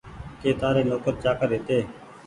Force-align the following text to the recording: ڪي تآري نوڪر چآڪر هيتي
ڪي 0.41 0.49
تآري 0.59 0.81
نوڪر 0.89 1.13
چآڪر 1.23 1.49
هيتي 1.55 1.79